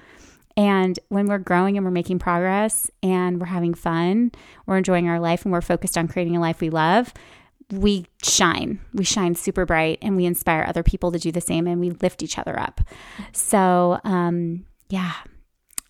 And 0.57 0.99
when 1.09 1.25
we're 1.25 1.39
growing 1.39 1.77
and 1.77 1.85
we're 1.85 1.91
making 1.91 2.19
progress 2.19 2.89
and 3.03 3.39
we're 3.39 3.47
having 3.47 3.73
fun, 3.73 4.31
we're 4.65 4.77
enjoying 4.77 5.09
our 5.09 5.19
life 5.19 5.43
and 5.43 5.51
we're 5.51 5.61
focused 5.61 5.97
on 5.97 6.07
creating 6.07 6.35
a 6.37 6.41
life 6.41 6.61
we 6.61 6.69
love, 6.69 7.13
we 7.71 8.05
shine. 8.23 8.79
We 8.93 9.03
shine 9.03 9.35
super 9.35 9.65
bright 9.65 9.99
and 10.01 10.15
we 10.15 10.25
inspire 10.25 10.65
other 10.67 10.83
people 10.83 11.11
to 11.11 11.19
do 11.19 11.31
the 11.31 11.41
same 11.41 11.67
and 11.67 11.79
we 11.79 11.89
lift 11.89 12.21
each 12.21 12.37
other 12.37 12.59
up. 12.59 12.81
So, 13.31 13.99
um, 14.03 14.65
yeah. 14.89 15.13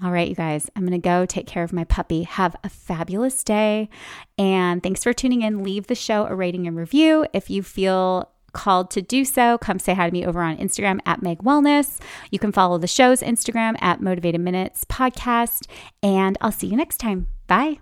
All 0.03 0.12
right, 0.12 0.27
you 0.27 0.36
guys, 0.36 0.70
I'm 0.75 0.86
going 0.86 0.91
to 0.91 0.98
go 0.98 1.25
take 1.25 1.48
care 1.48 1.63
of 1.63 1.72
my 1.72 1.86
puppy. 1.86 2.24
Have 2.24 2.55
a 2.65 2.70
fabulous 2.70 3.44
day. 3.46 3.89
And 4.38 4.84
thanks 4.84 5.03
for 5.03 5.13
tuning 5.13 5.41
in. 5.41 5.63
Leave 5.63 5.88
the 5.88 5.96
show 5.96 6.25
a 6.25 6.36
rating 6.36 6.67
and 6.67 6.75
review. 6.75 7.25
If 7.32 7.50
you 7.50 7.63
feel 7.63 8.29
called 8.51 8.89
to 8.91 9.01
do 9.01 9.24
so, 9.24 9.58
come 9.58 9.79
say 9.79 9.94
hi 9.94 10.08
to 10.08 10.12
me 10.12 10.25
over 10.25 10.41
on 10.41 10.58
Instagram 10.58 11.00
at 11.05 11.22
Meg 11.22 11.44
Wellness. 11.44 12.01
You 12.29 12.39
can 12.39 12.51
follow 12.51 12.77
the 12.77 12.88
show's 12.88 13.22
Instagram 13.22 13.75
at 13.82 14.01
Motivated 14.01 14.41
Minutes 14.41 14.84
Podcast. 14.86 15.67
And 16.03 16.38
I'll 16.41 16.51
see 16.51 16.67
you 16.67 16.75
next 16.75 16.98
time. 16.98 17.27
Bye. 17.48 17.79